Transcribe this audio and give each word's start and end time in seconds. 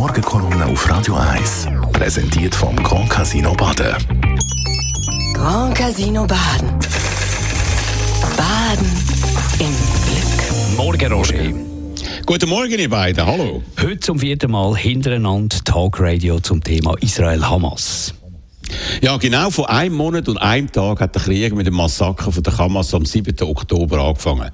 Morgenkolumne 0.00 0.64
auf 0.64 0.88
Radio 0.88 1.14
1. 1.14 1.68
Präsentiert 1.92 2.54
vom 2.54 2.74
Grand 2.76 3.10
Casino 3.10 3.52
Baden. 3.52 3.94
Grand 5.34 5.74
Casino 5.74 6.26
Baden. 6.26 6.70
Baden 8.34 8.90
im 9.58 9.76
Glück. 10.06 10.78
Morgen, 10.78 11.12
Roger. 11.12 11.52
Guten 12.24 12.48
Morgen, 12.48 12.78
ihr 12.78 12.88
beiden. 12.88 13.26
Hallo. 13.26 13.62
Heute 13.78 14.00
zum 14.00 14.18
vierten 14.18 14.52
Mal 14.52 14.74
hintereinander 14.74 15.58
Talkradio 15.66 16.40
zum 16.40 16.64
Thema 16.64 16.94
Israel-Hamas. 17.02 18.14
Ja, 19.02 19.16
genau 19.16 19.50
vor 19.50 19.70
einem 19.70 19.94
Monat 19.94 20.28
und 20.28 20.38
einem 20.38 20.70
Tag 20.70 21.00
hat 21.00 21.14
der 21.14 21.22
Krieg 21.22 21.54
mit 21.54 21.66
dem 21.66 21.74
Massaker 21.74 22.32
von 22.32 22.42
der 22.42 22.56
Hamas 22.56 22.94
am 22.94 23.04
7. 23.04 23.34
Oktober 23.42 23.98
angefangen. 23.98 24.50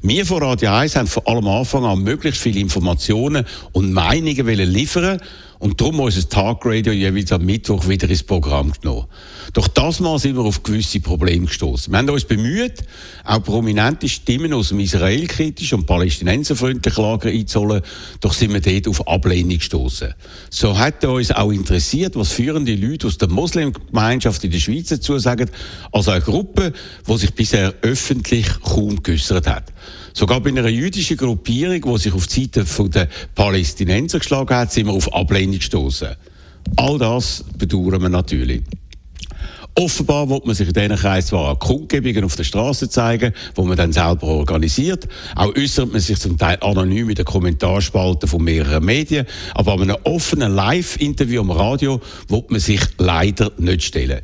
Wir 0.00 0.24
von 0.24 0.42
Radio 0.42 0.70
1 0.70 0.94
haben 0.96 1.08
von 1.08 1.26
allem 1.26 1.48
Anfang 1.48 1.84
an 1.84 2.02
möglichst 2.02 2.40
viele 2.40 2.60
Informationen 2.60 3.44
und 3.72 3.92
Meinungen 3.92 4.46
liefern 4.46 5.20
und 5.58 5.80
darum 5.80 6.00
unser 6.00 6.28
Tagradio 6.28 6.92
jeweils 6.92 7.32
am 7.32 7.44
Mittwoch 7.44 7.88
wieder 7.88 8.08
ins 8.08 8.22
Programm 8.22 8.72
genommen. 8.80 9.06
Doch 9.52 9.66
das 9.68 10.00
Mal 10.00 10.18
sind 10.18 10.36
wir 10.36 10.44
auf 10.44 10.62
gewisse 10.62 11.00
Probleme 11.00 11.46
gestoßen. 11.46 11.92
Wir 11.92 11.98
haben 11.98 12.10
uns 12.10 12.24
bemüht, 12.24 12.84
auch 13.24 13.42
prominente 13.42 14.08
Stimmen 14.08 14.52
aus 14.52 14.68
dem 14.68 14.80
israelkritischen 14.80 15.80
und 15.80 15.86
palästinenserfreundlichen 15.86 17.02
Lager 17.02 17.30
einzuholen, 17.30 17.82
doch 18.20 18.32
sind 18.32 18.52
wir 18.52 18.60
dort 18.60 18.88
auf 18.88 19.08
Ablehnung 19.08 19.58
gestoßen. 19.58 20.14
So 20.50 20.78
hat 20.78 21.04
uns 21.04 21.32
auch 21.32 21.50
interessiert, 21.50 22.14
was 22.16 22.32
führende 22.32 22.74
Leute 22.74 23.06
aus 23.06 23.18
der 23.18 23.28
Muslimgemeinschaft 23.28 24.44
in 24.44 24.50
der 24.50 24.58
Schweiz 24.58 24.88
dazu 24.88 25.18
sagen, 25.18 25.50
also 25.92 26.10
eine 26.10 26.20
Gruppe, 26.20 26.72
die 27.06 27.16
sich 27.16 27.34
bisher 27.34 27.74
öffentlich 27.82 28.46
kaum 28.62 29.02
geäußert 29.02 29.46
hat. 29.46 29.72
Sogar 30.12 30.40
bei 30.40 30.50
einer 30.50 30.68
jüdischen 30.68 31.16
Gruppierung, 31.16 31.94
die 31.94 31.98
sich 32.00 32.12
auf 32.12 32.26
die 32.26 32.50
Seite 32.52 32.88
der 32.88 33.08
Palästinenser 33.34 34.18
geschlagen 34.18 34.54
hat, 34.54 34.72
sind 34.72 34.86
wir 34.86 34.94
auf 34.94 35.12
Ablehnung 35.12 35.58
gestoßen. 35.58 36.08
All 36.76 36.98
das 36.98 37.44
bedauern 37.56 38.02
wir 38.02 38.08
natürlich. 38.08 38.62
Offenbar 39.80 40.28
wird 40.28 40.44
man 40.44 40.56
sich 40.56 40.66
in 40.66 40.74
diesen 40.74 40.96
Kreis 40.96 41.28
zwar 41.28 41.56
Kundgebungen 41.56 42.24
auf 42.24 42.34
der 42.34 42.42
Straße 42.42 42.88
zeigen, 42.88 43.32
wo 43.54 43.62
man 43.64 43.76
dann 43.76 43.92
selber 43.92 44.26
organisiert. 44.26 45.06
Auch 45.36 45.54
äußert 45.54 45.92
man 45.92 46.00
sich 46.00 46.18
zum 46.18 46.36
Teil 46.36 46.58
anonym 46.62 47.10
in 47.10 47.14
den 47.14 47.24
Kommentarspalten 47.24 48.28
von 48.28 48.42
mehreren 48.42 48.84
Medien. 48.84 49.24
Aber 49.54 49.74
an 49.74 49.82
einem 49.82 49.96
offenen 50.02 50.52
Live-Interview 50.52 51.42
am 51.42 51.52
Radio 51.52 52.00
wird 52.26 52.50
man 52.50 52.58
sich 52.58 52.80
leider 52.98 53.52
nicht 53.58 53.84
stellen. 53.84 54.20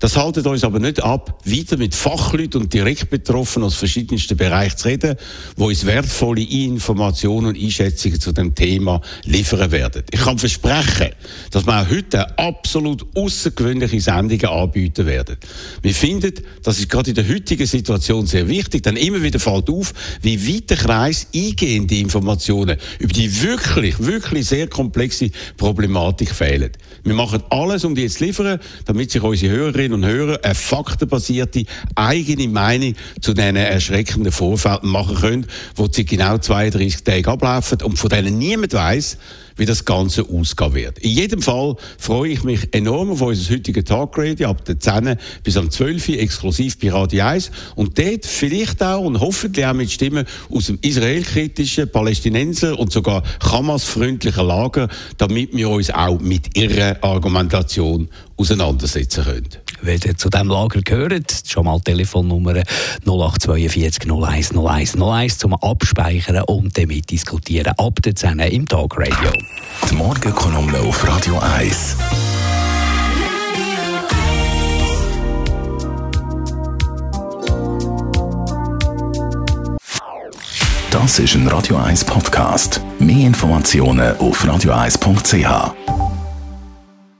Das 0.00 0.16
haltet 0.16 0.46
uns 0.46 0.64
aber 0.64 0.80
nicht 0.80 1.02
ab, 1.02 1.40
weiter 1.44 1.76
mit 1.76 1.94
Fachleuten 1.94 2.62
und 2.62 2.72
direkt 2.72 3.10
Betroffenen 3.10 3.66
aus 3.66 3.74
verschiedensten 3.74 4.36
Bereichen 4.36 4.76
zu 4.76 4.88
reden, 4.88 5.16
die 5.56 5.62
uns 5.62 5.86
wertvolle 5.86 6.42
Informationen 6.42 7.48
und 7.48 7.58
Einschätzungen 7.58 8.20
zu 8.20 8.32
dem 8.32 8.54
Thema 8.54 9.00
liefern 9.24 9.70
werden. 9.70 10.02
Ich 10.10 10.20
kann 10.20 10.38
versprechen, 10.38 11.10
dass 11.50 11.66
wir 11.66 11.80
auch 11.80 11.90
heute 11.90 12.38
absolut 12.38 13.06
außergewöhnliche 13.14 14.00
Sendungen 14.00 14.46
anbieten 14.46 15.06
werden. 15.06 15.36
Wir 15.82 15.94
finden, 15.94 16.34
das 16.62 16.78
ist 16.78 16.88
gerade 16.88 17.10
in 17.10 17.16
der 17.16 17.28
heutigen 17.28 17.66
Situation 17.66 18.26
sehr 18.26 18.48
wichtig, 18.48 18.82
denn 18.82 18.96
immer 18.96 19.22
wieder 19.22 19.38
fällt 19.38 19.70
auf, 19.70 19.92
wie 20.22 20.48
weit 20.48 20.70
der 20.70 20.76
Kreis 20.76 21.28
eingehende 21.34 21.96
Informationen 21.96 22.78
über 22.98 23.12
die 23.12 23.42
wirklich, 23.42 23.98
wirklich 24.00 24.46
sehr 24.46 24.68
komplexe 24.68 25.30
Problematik 25.56 26.34
fehlen. 26.34 26.70
Wir 27.04 27.14
machen 27.14 27.42
alles, 27.50 27.84
um 27.84 27.94
die 27.94 28.08
zu 28.08 28.24
liefern, 28.24 28.58
damit 28.84 29.10
sich 29.10 29.22
unsere 29.22 29.54
Hörerinnen 29.54 29.83
Hörerinnen 29.84 30.04
und 30.04 30.06
Hörer 30.06 30.38
eine 30.42 30.54
faktenbasierte 30.54 31.64
eigene 31.94 32.48
Meinung 32.48 32.94
zu 33.20 33.34
diesen 33.34 33.56
erschreckenden 33.56 34.32
Vorfällen 34.32 34.78
machen 34.82 35.16
können, 35.16 35.46
die 35.78 35.86
seit 35.90 36.06
genau 36.06 36.38
32 36.38 37.04
Tagen 37.04 37.26
ablaufen 37.26 37.82
und 37.82 37.98
von 37.98 38.10
denen 38.10 38.38
niemand 38.38 38.72
weiß, 38.72 39.18
wie 39.56 39.66
das 39.66 39.84
Ganze 39.84 40.22
ausgehen 40.28 40.74
wird. 40.74 40.98
In 40.98 41.10
jedem 41.10 41.42
Fall 41.42 41.76
freue 41.98 42.30
ich 42.30 42.44
mich 42.44 42.72
enorm 42.72 43.12
auf 43.12 43.20
unser 43.20 43.54
heutiges 43.54 43.84
Tagradio 43.84 44.48
ab 44.48 44.64
der 44.64 44.80
10 44.80 45.16
bis 45.42 45.56
am 45.56 45.70
12 45.70 46.08
Uhr 46.08 46.18
exklusiv 46.18 46.78
bei 46.78 46.90
Radio 46.90 47.24
1 47.24 47.50
und 47.76 47.98
dort 47.98 48.26
vielleicht 48.26 48.82
auch 48.82 49.04
und 49.04 49.20
hoffentlich 49.20 49.64
auch 49.66 49.74
mit 49.74 49.90
Stimmen 49.90 50.26
aus 50.50 50.66
dem 50.66 50.78
israelkritischen, 50.80 51.90
Palästinenser 51.90 52.78
und 52.78 52.92
sogar 52.92 53.22
Hamas-freundlichen 53.40 54.46
Lager, 54.46 54.88
damit 55.18 55.54
wir 55.56 55.70
uns 55.70 55.90
auch 55.90 56.20
mit 56.20 56.56
ihrer 56.56 56.96
Argumentation 57.02 58.08
auseinandersetzen 58.36 59.24
können. 59.24 59.48
Wenn 59.82 60.00
ihr 60.04 60.16
zu 60.16 60.30
diesem 60.30 60.48
Lager 60.48 60.80
gehört, 60.80 61.42
schon 61.46 61.66
mal 61.66 61.78
Telefonnummer 61.80 62.62
0842 63.04 64.10
01 64.10 64.52
01 64.56 64.96
01 64.96 65.38
zum 65.38 65.54
Abspeichern 65.54 66.42
und 66.44 66.76
damit 66.76 67.10
diskutieren 67.10 67.74
ab 67.76 68.00
der 68.02 68.14
10 68.14 68.38
im 68.40 68.66
Tagradio. 68.66 69.30
Die 69.90 69.94
Morgenkolumne 69.94 70.78
auf 70.80 71.06
Radio 71.06 71.38
1. 71.38 71.96
Das 80.90 81.18
ist 81.18 81.34
ein 81.34 81.46
Radio 81.48 81.76
1 81.76 82.04
Podcast. 82.04 82.80
Mehr 82.98 83.26
Informationen 83.26 84.16
auf 84.18 84.44
radio1.ch. 84.44 86.03